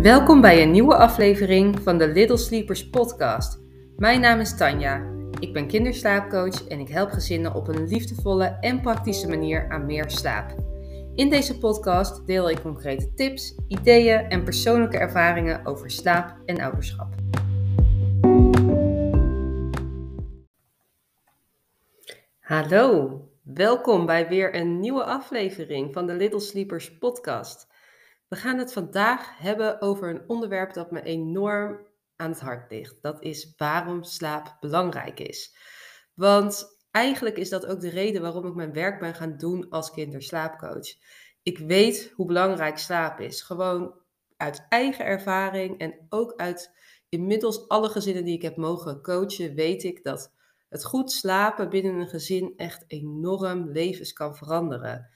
[0.00, 3.60] Welkom bij een nieuwe aflevering van de Little Sleepers podcast.
[3.96, 5.12] Mijn naam is Tanja.
[5.38, 10.10] Ik ben kinderslaapcoach en ik help gezinnen op een liefdevolle en praktische manier aan meer
[10.10, 10.54] slaap.
[11.14, 17.14] In deze podcast deel ik concrete tips, ideeën en persoonlijke ervaringen over slaap en ouderschap.
[22.40, 27.69] Hallo, welkom bij weer een nieuwe aflevering van de Little Sleepers podcast.
[28.30, 33.02] We gaan het vandaag hebben over een onderwerp dat me enorm aan het hart ligt.
[33.02, 35.56] Dat is waarom slaap belangrijk is.
[36.14, 39.90] Want eigenlijk is dat ook de reden waarom ik mijn werk ben gaan doen als
[39.90, 40.94] kinderslaapcoach.
[41.42, 43.42] Ik weet hoe belangrijk slaap is.
[43.42, 43.94] Gewoon
[44.36, 46.74] uit eigen ervaring en ook uit
[47.08, 50.32] inmiddels alle gezinnen die ik heb mogen coachen, weet ik dat
[50.68, 55.10] het goed slapen binnen een gezin echt enorm levens kan veranderen.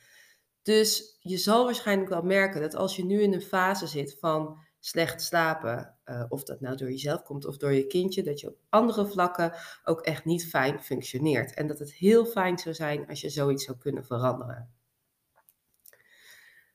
[0.65, 4.59] Dus je zal waarschijnlijk wel merken dat als je nu in een fase zit van
[4.81, 8.48] slecht slapen, uh, of dat nou door jezelf komt of door je kindje, dat je
[8.48, 9.53] op andere vlakken
[9.84, 11.55] ook echt niet fijn functioneert.
[11.55, 14.73] En dat het heel fijn zou zijn als je zoiets zou kunnen veranderen.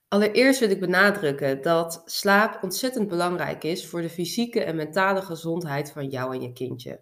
[0.07, 5.91] Allereerst wil ik benadrukken dat slaap ontzettend belangrijk is voor de fysieke en mentale gezondheid
[5.91, 7.01] van jou en je kindje.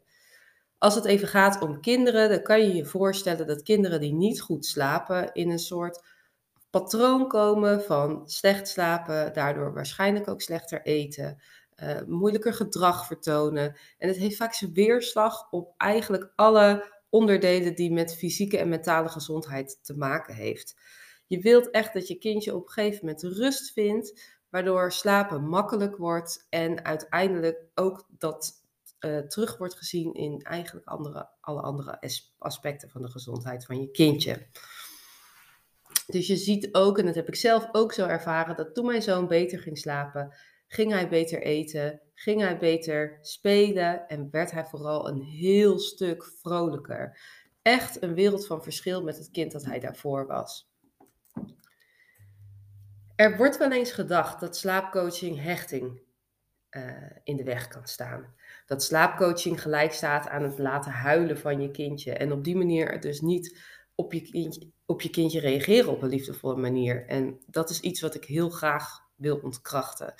[0.77, 4.41] Als het even gaat om kinderen, dan kan je je voorstellen dat kinderen die niet
[4.41, 6.16] goed slapen in een soort
[6.79, 11.41] patroon komen van slecht slapen, daardoor waarschijnlijk ook slechter eten,
[11.83, 13.77] uh, moeilijker gedrag vertonen.
[13.97, 19.09] En het heeft vaak zijn weerslag op eigenlijk alle onderdelen die met fysieke en mentale
[19.09, 20.75] gezondheid te maken heeft.
[21.27, 25.97] Je wilt echt dat je kindje op een gegeven moment rust vindt, waardoor slapen makkelijk
[25.97, 28.65] wordt en uiteindelijk ook dat
[28.99, 31.99] uh, terug wordt gezien in eigenlijk andere, alle andere
[32.37, 34.47] aspecten van de gezondheid van je kindje.
[36.07, 39.01] Dus je ziet ook, en dat heb ik zelf ook zo ervaren, dat toen mijn
[39.01, 40.35] zoon beter ging slapen,
[40.67, 46.23] ging hij beter eten, ging hij beter spelen en werd hij vooral een heel stuk
[46.41, 47.19] vrolijker.
[47.61, 50.69] Echt een wereld van verschil met het kind dat hij daarvoor was.
[53.15, 56.01] Er wordt wel eens gedacht dat slaapcoaching hechting
[56.71, 56.83] uh,
[57.23, 58.35] in de weg kan staan.
[58.65, 63.01] Dat slaapcoaching gelijk staat aan het laten huilen van je kindje en op die manier
[63.01, 63.59] dus niet
[63.97, 67.07] op je, kindje, op je kindje reageren op een liefdevolle manier.
[67.07, 70.13] En dat is iets wat ik heel graag wil ontkrachten.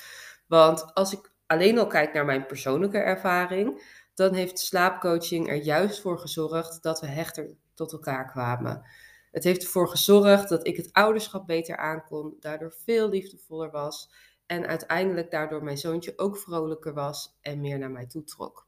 [0.48, 3.82] Want als ik alleen al kijk naar mijn persoonlijke ervaring,
[4.14, 8.84] dan heeft slaapcoaching er juist voor gezorgd dat we hechter tot elkaar kwamen.
[9.32, 14.12] Het heeft ervoor gezorgd dat ik het ouderschap beter aankon, daardoor veel liefdevoller was
[14.46, 18.68] en uiteindelijk daardoor mijn zoontje ook vrolijker was en meer naar mij toe trok.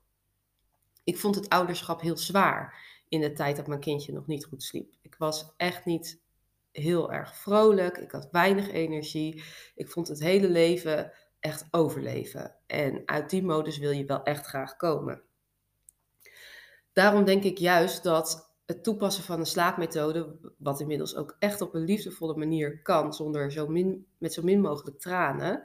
[1.04, 4.64] Ik vond het ouderschap heel zwaar in de tijd dat mijn kindje nog niet goed
[4.64, 4.94] sliep.
[5.02, 6.22] Ik was echt niet
[6.72, 7.98] heel erg vrolijk.
[7.98, 9.44] Ik had weinig energie.
[9.76, 12.56] Ik vond het hele leven echt overleven.
[12.66, 15.22] En uit die modus wil je wel echt graag komen.
[16.94, 21.74] Daarom denk ik juist dat het toepassen van een slaapmethode, wat inmiddels ook echt op
[21.74, 25.64] een liefdevolle manier kan, zonder zo min, met zo min mogelijk tranen,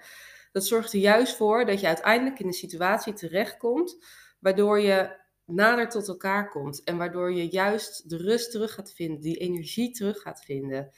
[0.53, 4.05] dat zorgt er juist voor dat je uiteindelijk in een situatie terechtkomt
[4.39, 6.83] waardoor je nader tot elkaar komt.
[6.83, 10.91] En waardoor je juist de rust terug gaat vinden, die energie terug gaat vinden.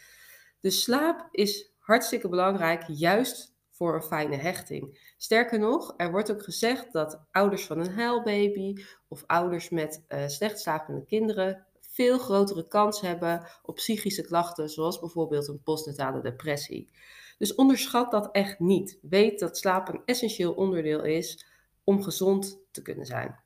[0.61, 5.13] Dus slaap is hartstikke belangrijk, juist voor een fijne hechting.
[5.17, 10.27] Sterker nog, er wordt ook gezegd dat ouders van een huilbaby of ouders met uh,
[10.27, 16.91] slecht slapende kinderen veel grotere kans hebben op psychische klachten, zoals bijvoorbeeld een postnatale depressie.
[17.39, 18.99] Dus onderschat dat echt niet.
[19.03, 21.47] Weet dat slaap een essentieel onderdeel is
[21.85, 23.45] om gezond te kunnen zijn.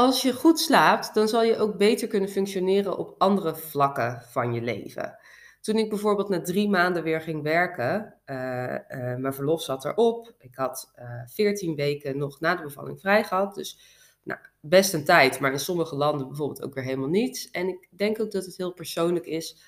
[0.00, 4.52] Als je goed slaapt, dan zal je ook beter kunnen functioneren op andere vlakken van
[4.52, 5.18] je leven.
[5.60, 10.34] Toen ik bijvoorbeeld na drie maanden weer ging werken, uh, uh, mijn verlof zat erop.
[10.38, 13.54] Ik had uh, eh, 14 weken nog na de bevalling vrij gehad.
[13.54, 13.78] Dus
[14.22, 17.50] nou, best een tijd, maar in sommige landen bijvoorbeeld ook weer helemaal niets.
[17.50, 19.62] En ik denk ook dat het heel persoonlijk is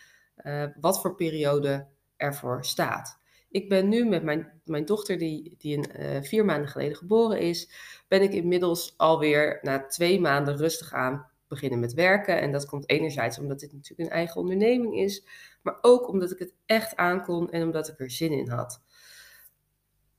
[0.80, 1.86] wat voor periode
[2.16, 3.21] ervoor staat.
[3.52, 7.40] Ik ben nu met mijn, mijn dochter, die, die een, uh, vier maanden geleden geboren
[7.40, 7.70] is,
[8.08, 12.40] ben ik inmiddels alweer na twee maanden rustig aan beginnen met werken.
[12.40, 15.26] En dat komt enerzijds omdat dit natuurlijk een eigen onderneming is,
[15.62, 18.82] maar ook omdat ik het echt aankon en omdat ik er zin in had.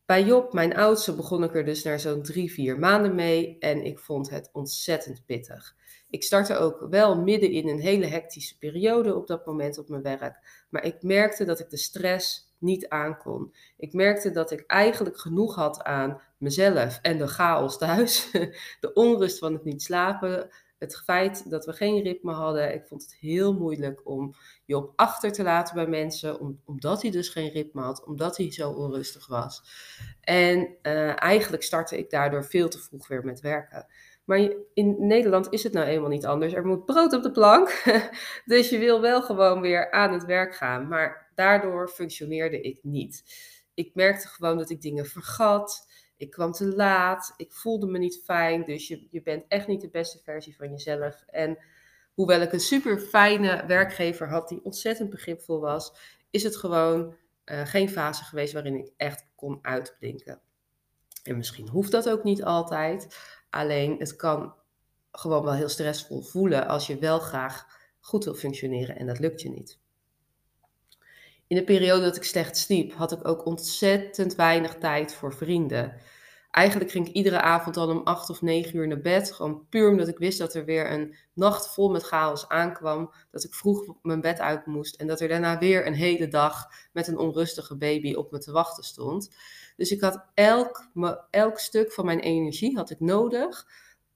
[0.06, 3.86] Bij Job, mijn oudste, begon ik er dus na zo'n drie, vier maanden mee en
[3.86, 5.76] ik vond het ontzettend pittig.
[6.10, 10.02] Ik startte ook wel midden in een hele hectische periode op dat moment op mijn
[10.02, 13.54] werk, maar ik merkte dat ik de stress niet aankon.
[13.78, 18.32] Ik merkte dat ik eigenlijk genoeg had aan mezelf en de chaos thuis,
[18.80, 23.02] de onrust van het niet slapen, Het feit dat we geen ritme hadden, ik vond
[23.02, 27.50] het heel moeilijk om je op achter te laten bij mensen, omdat hij dus geen
[27.50, 29.64] ritme had, omdat hij zo onrustig was.
[30.22, 33.88] En uh, eigenlijk startte ik daardoor veel te vroeg weer met werken.
[34.26, 36.54] Maar in Nederland is het nou eenmaal niet anders.
[36.54, 37.84] Er moet brood op de plank.
[38.46, 40.88] dus je wil wel gewoon weer aan het werk gaan.
[40.88, 43.24] Maar daardoor functioneerde ik niet.
[43.74, 45.88] Ik merkte gewoon dat ik dingen vergat.
[46.18, 47.34] Ik kwam te laat.
[47.38, 48.64] Ik voelde me niet fijn.
[48.64, 51.24] Dus je, je bent echt niet de beste versie van jezelf.
[51.28, 51.58] En
[52.14, 55.94] hoewel ik een super fijne werkgever had die ontzettend begripvol was,
[56.30, 57.16] is het gewoon
[57.46, 60.42] uh, geen fase geweest waarin ik echt kon uitblinken.
[61.24, 63.18] En misschien hoeft dat ook niet altijd.
[63.50, 64.56] Alleen het kan
[65.12, 67.68] gewoon wel heel stressvol voelen als je wel graag
[68.00, 69.80] goed wil functioneren en dat lukt je niet.
[71.54, 75.96] In de periode dat ik slecht sliep, had ik ook ontzettend weinig tijd voor vrienden.
[76.52, 79.32] Eigenlijk ging ik iedere avond dan om acht of negen uur naar bed.
[79.32, 83.14] Gewoon puur omdat ik wist dat er weer een nacht vol met chaos aankwam.
[83.32, 84.96] Dat ik vroeg mijn bed uit moest.
[84.96, 88.52] En dat er daarna weer een hele dag met een onrustige baby op me te
[88.52, 89.36] wachten stond.
[89.76, 90.90] Dus ik had elk,
[91.30, 93.68] elk stuk van mijn energie had ik nodig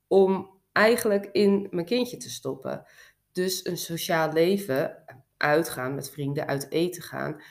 [0.07, 2.86] om eigenlijk in mijn kindje te stoppen.
[3.31, 5.04] Dus een sociaal leven,
[5.38, 7.42] uitgaan met vrienden, uit eten gaan,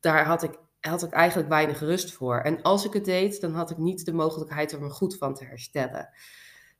[0.00, 2.40] daar had ik, had ik eigenlijk weinig rust voor.
[2.40, 5.34] En als ik het deed, dan had ik niet de mogelijkheid om er goed van
[5.34, 6.08] te herstellen.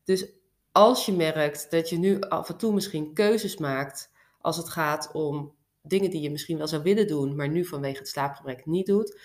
[0.04, 0.32] Dus
[0.72, 4.10] als je merkt dat je nu af en toe misschien keuzes maakt
[4.40, 7.98] als het gaat om dingen die je misschien wel zou willen doen, maar nu vanwege
[7.98, 9.20] het slaapgebrek niet doet,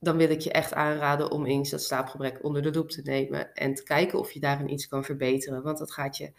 [0.00, 3.54] dan wil ik je echt aanraden om eens dat slaapgebrek onder de loep te nemen
[3.54, 5.62] en te kijken of je daarin iets kan verbeteren.
[5.62, 6.32] Want dat gaat je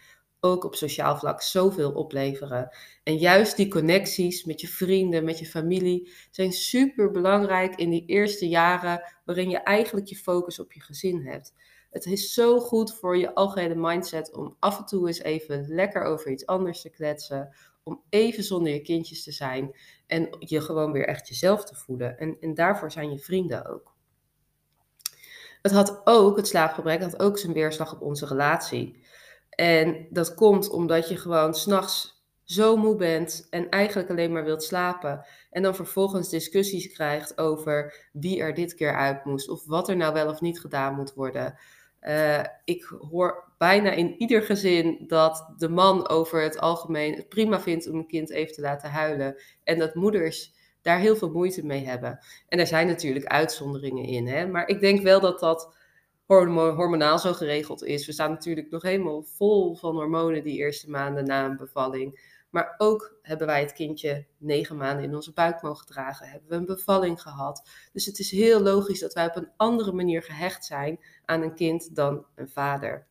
[0.44, 2.76] ook op sociaal vlak zoveel opleveren.
[3.02, 8.06] En juist die connecties met je vrienden, met je familie, zijn super belangrijk in die
[8.06, 11.52] eerste jaren waarin je eigenlijk je focus op je gezin hebt.
[11.90, 16.02] Het is zo goed voor je algehele mindset om af en toe eens even lekker
[16.02, 17.54] over iets anders te kletsen.
[17.82, 19.76] Om even zonder je kindjes te zijn
[20.06, 22.18] en je gewoon weer echt jezelf te voelen.
[22.18, 23.94] En, en daarvoor zijn je vrienden ook.
[25.62, 29.03] Het had ook, het slaapgebrek had ook zijn weerslag op onze relatie.
[29.54, 32.14] En dat komt omdat je gewoon s'nachts
[32.44, 35.26] zo moe bent en eigenlijk alleen maar wilt slapen.
[35.50, 39.48] En dan vervolgens discussies krijgt over wie er dit keer uit moest.
[39.48, 41.58] Of wat er nou wel of niet gedaan moet worden.
[42.00, 47.60] Uh, ik hoor bijna in ieder gezin dat de man over het algemeen het prima
[47.60, 49.36] vindt om een kind even te laten huilen.
[49.62, 50.52] En dat moeders
[50.82, 52.18] daar heel veel moeite mee hebben.
[52.48, 54.26] En er zijn natuurlijk uitzonderingen in.
[54.26, 54.46] Hè?
[54.46, 55.76] Maar ik denk wel dat dat
[56.26, 58.06] hormonaal zo geregeld is.
[58.06, 62.32] We staan natuurlijk nog helemaal vol van hormonen die eerste maanden na een bevalling.
[62.50, 66.28] Maar ook hebben wij het kindje negen maanden in onze buik mogen dragen.
[66.28, 67.68] Hebben we een bevalling gehad.
[67.92, 71.54] Dus het is heel logisch dat wij op een andere manier gehecht zijn aan een
[71.54, 73.06] kind dan een vader.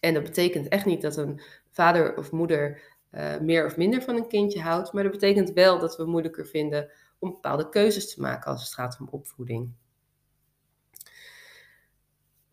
[0.00, 1.40] En dat betekent echt niet dat een
[1.70, 2.80] vader of moeder
[3.10, 4.92] uh, meer of minder van een kindje houdt.
[4.92, 8.72] Maar dat betekent wel dat we moeilijker vinden om bepaalde keuzes te maken als het
[8.72, 9.72] gaat om opvoeding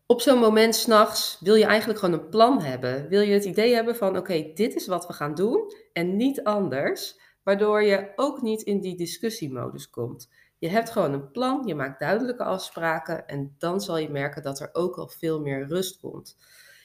[0.06, 3.08] op zo'n moment s'nachts wil je eigenlijk gewoon een plan hebben.
[3.08, 6.42] Wil je het idee hebben van oké, dit is wat we gaan doen en niet
[6.42, 7.20] anders.
[7.42, 10.30] Waardoor je ook niet in die discussiemodus komt.
[10.58, 14.60] Je hebt gewoon een plan, je maakt duidelijke afspraken en dan zal je merken dat
[14.60, 16.36] er ook al veel meer rust komt.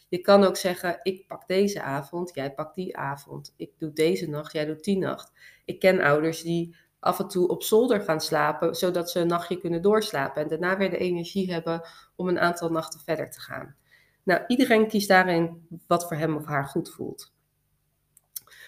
[0.09, 3.53] Je kan ook zeggen, ik pak deze avond, jij pakt die avond.
[3.57, 5.31] Ik doe deze nacht, jij doet die nacht.
[5.65, 9.57] Ik ken ouders die af en toe op zolder gaan slapen, zodat ze een nachtje
[9.57, 11.81] kunnen doorslapen en daarna weer de energie hebben
[12.15, 13.75] om een aantal nachten verder te gaan.
[14.23, 17.33] Nou, iedereen kiest daarin wat voor hem of haar goed voelt.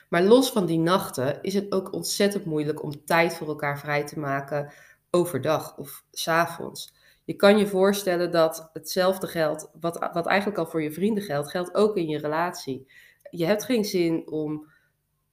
[0.10, 4.06] Maar los van die nachten is het ook ontzettend moeilijk om tijd voor elkaar vrij
[4.06, 4.74] te maken
[5.10, 6.94] overdag of s avonds.
[7.24, 11.50] Je kan je voorstellen dat hetzelfde geldt, wat, wat eigenlijk al voor je vrienden geldt,
[11.50, 12.88] geldt ook in je relatie.
[13.30, 14.72] Je hebt geen zin om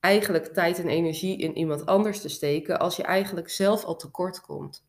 [0.01, 4.41] eigenlijk tijd en energie in iemand anders te steken als je eigenlijk zelf al tekort
[4.41, 4.85] komt.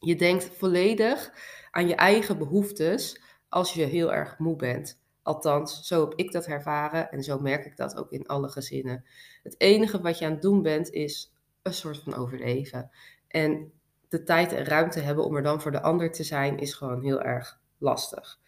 [0.00, 1.32] Je denkt volledig
[1.70, 5.02] aan je eigen behoeftes als je heel erg moe bent.
[5.22, 9.04] Althans, zo heb ik dat ervaren en zo merk ik dat ook in alle gezinnen.
[9.42, 12.90] Het enige wat je aan het doen bent is een soort van overleven.
[13.28, 13.72] En
[14.08, 17.02] de tijd en ruimte hebben om er dan voor de ander te zijn is gewoon
[17.02, 18.38] heel erg lastig.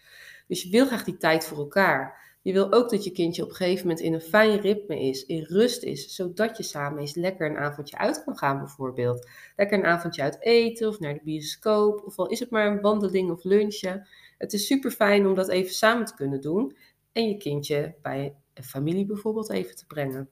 [0.47, 2.26] Dus je wil graag die tijd voor elkaar.
[2.47, 5.25] Je wil ook dat je kindje op een gegeven moment in een fijn ritme is,
[5.25, 9.29] in rust is, zodat je samen eens lekker een avondje uit kan gaan bijvoorbeeld.
[9.57, 12.81] Lekker een avondje uit eten of naar de bioscoop, of al is het maar een
[12.81, 14.09] wandeling of lunchen.
[14.39, 16.77] Het is super fijn om dat even samen te kunnen doen
[17.13, 20.29] en je kindje bij een familie bijvoorbeeld even te brengen.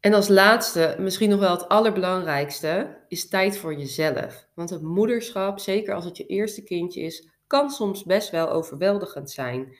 [0.00, 4.48] En als laatste, misschien nog wel het allerbelangrijkste, is tijd voor jezelf.
[4.54, 9.30] Want het moederschap, zeker als het je eerste kindje is, kan soms best wel overweldigend
[9.30, 9.76] zijn.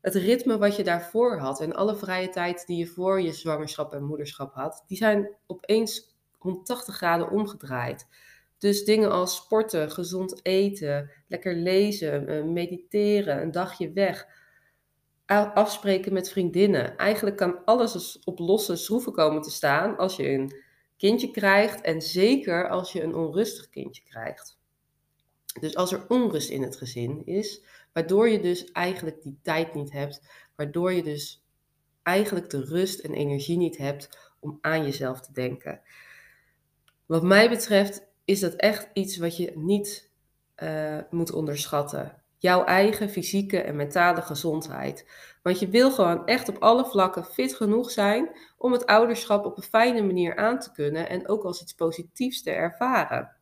[0.00, 3.92] het ritme wat je daarvoor had en alle vrije tijd die je voor je zwangerschap
[3.92, 8.06] en moederschap had, die zijn opeens 180 graden omgedraaid.
[8.58, 14.26] Dus dingen als sporten, gezond eten, lekker lezen, eh, mediteren, een dagje weg,
[15.54, 16.96] afspreken met vriendinnen.
[16.96, 20.54] Eigenlijk kan alles op losse schroeven komen te staan als je een
[20.96, 24.62] kindje krijgt en zeker als je een onrustig kindje krijgt.
[25.60, 29.92] Dus als er onrust in het gezin is, waardoor je dus eigenlijk die tijd niet
[29.92, 30.22] hebt,
[30.56, 31.44] waardoor je dus
[32.02, 35.80] eigenlijk de rust en energie niet hebt om aan jezelf te denken.
[37.06, 40.10] Wat mij betreft is dat echt iets wat je niet
[40.62, 42.22] uh, moet onderschatten.
[42.38, 45.10] Jouw eigen fysieke en mentale gezondheid.
[45.42, 49.56] Want je wil gewoon echt op alle vlakken fit genoeg zijn om het ouderschap op
[49.56, 53.36] een fijne manier aan te kunnen en ook als iets positiefs te ervaren.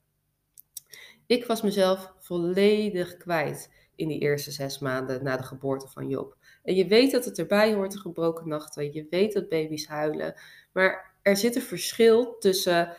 [1.26, 6.37] Ik was mezelf volledig kwijt in die eerste zes maanden na de geboorte van Job.
[6.62, 8.93] En je weet dat het erbij hoort, de gebroken nachten.
[8.93, 10.35] Je weet dat baby's huilen.
[10.73, 12.97] Maar er zit een verschil tussen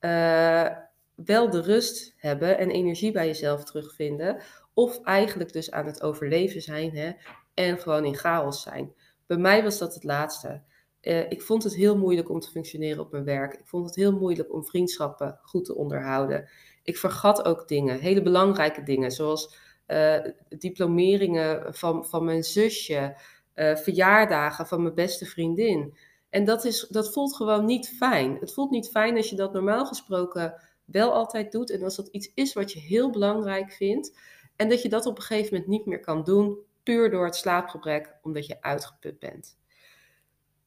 [0.00, 0.68] uh,
[1.14, 4.42] wel de rust hebben en energie bij jezelf terugvinden.
[4.74, 7.12] Of eigenlijk dus aan het overleven zijn hè,
[7.54, 8.94] en gewoon in chaos zijn.
[9.26, 10.62] Bij mij was dat het laatste.
[11.04, 13.54] Uh, ik vond het heel moeilijk om te functioneren op mijn werk.
[13.54, 16.48] Ik vond het heel moeilijk om vriendschappen goed te onderhouden.
[16.82, 19.56] Ik vergat ook dingen, hele belangrijke dingen, zoals
[19.86, 23.16] uh, diplomeringen van, van mijn zusje,
[23.54, 25.96] uh, verjaardagen van mijn beste vriendin.
[26.30, 28.36] En dat, is, dat voelt gewoon niet fijn.
[28.40, 31.70] Het voelt niet fijn als je dat normaal gesproken wel altijd doet.
[31.70, 34.18] En als dat iets is wat je heel belangrijk vindt.
[34.56, 37.36] En dat je dat op een gegeven moment niet meer kan doen, puur door het
[37.36, 39.56] slaapgebrek, omdat je uitgeput bent.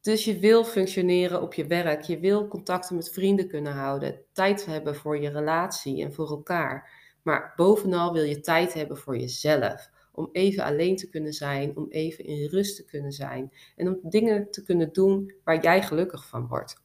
[0.08, 4.66] Dus je wil functioneren op je werk, je wil contacten met vrienden kunnen houden, tijd
[4.66, 6.92] hebben voor je relatie en voor elkaar.
[7.24, 9.90] Maar bovenal wil je tijd hebben voor jezelf.
[10.12, 13.54] Om even alleen te kunnen zijn, om even in rust te kunnen zijn.
[13.76, 16.76] En om dingen te kunnen doen waar jij gelukkig van wordt.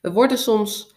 [0.00, 0.94] We worden soms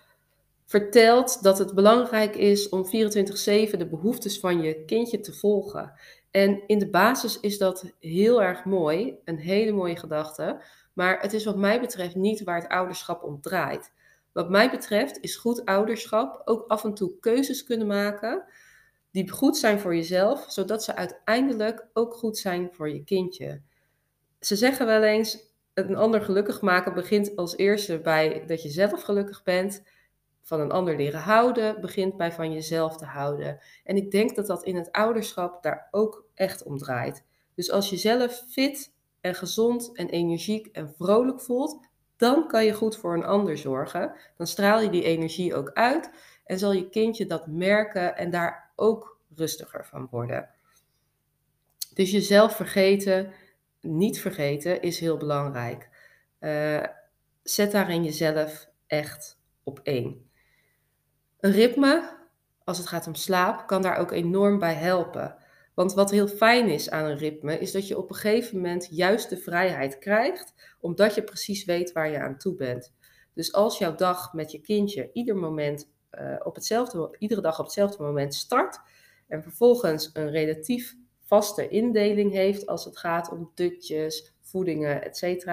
[0.65, 5.93] verteld dat het belangrijk is om 24/7 de behoeftes van je kindje te volgen.
[6.31, 10.61] En in de basis is dat heel erg mooi, een hele mooie gedachte.
[10.93, 13.91] Maar het is wat mij betreft niet waar het ouderschap om draait.
[14.31, 18.43] Wat mij betreft is goed ouderschap ook af en toe keuzes kunnen maken
[19.11, 23.61] die goed zijn voor jezelf, zodat ze uiteindelijk ook goed zijn voor je kindje.
[24.39, 29.01] Ze zeggen wel eens, een ander gelukkig maken begint als eerste bij dat je zelf
[29.01, 29.83] gelukkig bent.
[30.41, 33.59] Van een ander leren houden begint bij van jezelf te houden.
[33.83, 37.25] En ik denk dat dat in het ouderschap daar ook echt om draait.
[37.55, 38.92] Dus als je zelf fit
[39.23, 41.87] en gezond en energiek en vrolijk voelt,
[42.17, 44.15] dan kan je goed voor een ander zorgen.
[44.37, 46.09] Dan straal je die energie ook uit
[46.45, 50.49] en zal je kindje dat merken en daar ook rustiger van worden.
[51.93, 53.31] Dus jezelf vergeten,
[53.81, 55.89] niet vergeten, is heel belangrijk.
[56.39, 56.83] Uh,
[57.43, 60.29] zet daarin jezelf echt op één.
[61.39, 62.17] Een ritme,
[62.63, 65.42] als het gaat om slaap, kan daar ook enorm bij helpen.
[65.73, 68.87] Want wat heel fijn is aan een ritme, is dat je op een gegeven moment
[68.91, 72.93] juist de vrijheid krijgt, omdat je precies weet waar je aan toe bent.
[73.33, 77.65] Dus als jouw dag met je kindje ieder moment, uh, op hetzelfde, iedere dag op
[77.65, 78.79] hetzelfde moment start
[79.27, 85.45] en vervolgens een relatief vaste indeling heeft als het gaat om dutjes, voedingen, etc.,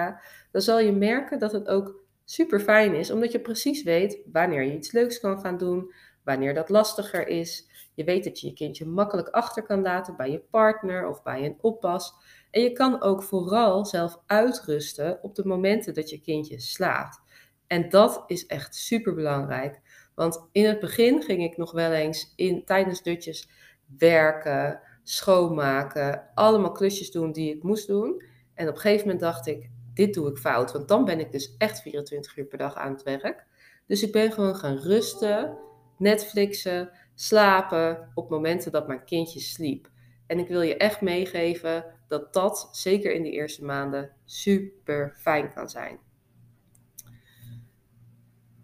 [0.51, 4.63] dan zal je merken dat het ook super fijn is, omdat je precies weet wanneer
[4.63, 7.69] je iets leuks kan gaan doen, wanneer dat lastiger is.
[7.93, 11.45] Je weet dat je je kindje makkelijk achter kan laten bij je partner of bij
[11.45, 12.13] een oppas.
[12.51, 17.21] En je kan ook vooral zelf uitrusten op de momenten dat je kindje slaapt.
[17.67, 19.81] En dat is echt super belangrijk.
[20.15, 23.49] Want in het begin ging ik nog wel eens in, tijdens dutjes
[23.97, 28.23] werken, schoonmaken, allemaal klusjes doen die ik moest doen.
[28.53, 30.71] En op een gegeven moment dacht ik, dit doe ik fout.
[30.71, 33.45] Want dan ben ik dus echt 24 uur per dag aan het werk.
[33.87, 35.57] Dus ik ben gewoon gaan rusten,
[35.97, 36.89] Netflixen,
[37.21, 39.89] slapen op momenten dat mijn kindje sliep.
[40.27, 45.53] En ik wil je echt meegeven dat dat, zeker in de eerste maanden, super fijn
[45.53, 45.99] kan zijn.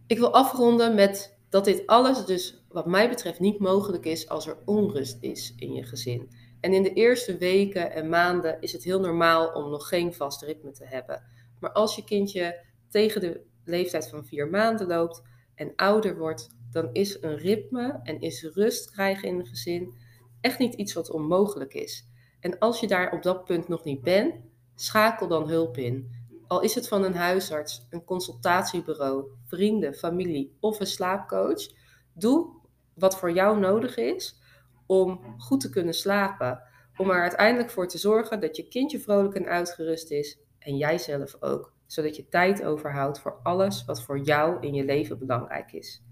[0.08, 4.48] Ik wil afronden met dat dit alles dus wat mij betreft niet mogelijk is als
[4.48, 6.30] er onrust is in je gezin.
[6.60, 10.42] En in de eerste weken en maanden is het heel normaal om nog geen vast
[10.42, 11.24] ritme te hebben.
[11.60, 15.22] Maar als je kindje tegen de leeftijd van vier maanden loopt
[15.56, 19.94] en ouder wordt, dan is een ritme en is rust krijgen in een gezin
[20.42, 22.08] echt niet iets wat onmogelijk is.
[22.40, 24.36] En als je daar op dat punt nog niet bent,
[24.76, 26.12] schakel dan hulp in.
[26.48, 31.68] Al is het van een huisarts, een consultatiebureau, vrienden, familie of een slaapcoach.
[32.14, 32.50] Doe
[32.94, 34.40] wat voor jou nodig is
[34.86, 36.62] om goed te kunnen slapen.
[36.98, 40.98] om er uiteindelijk voor te zorgen dat je kindje vrolijk en uitgerust is en jij
[40.98, 45.72] zelf ook, zodat je tijd overhoudt voor alles wat voor jou in je leven belangrijk
[45.72, 46.07] is.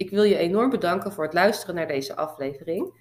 [0.00, 2.92] Ik wil je enorm bedanken voor het luisteren naar deze aflevering.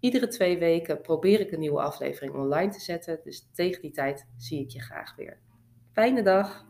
[0.00, 4.26] Iedere twee weken probeer ik een nieuwe aflevering online te zetten, dus tegen die tijd
[4.36, 5.38] zie ik je graag weer.
[5.92, 6.64] Fijne dag!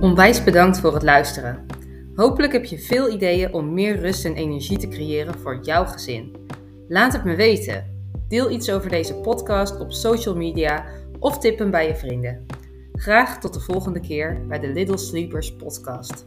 [0.00, 1.66] Onwijs bedankt voor het luisteren.
[2.14, 6.36] Hopelijk heb je veel ideeën om meer rust en energie te creëren voor jouw gezin.
[6.88, 8.08] Laat het me weten.
[8.28, 10.86] Deel iets over deze podcast op social media
[11.18, 12.55] of tip hem bij je vrienden.
[12.96, 16.26] Graag tot de volgende keer bij de Little Sleepers podcast.